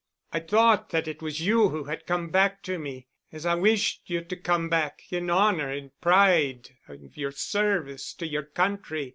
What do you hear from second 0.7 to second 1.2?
that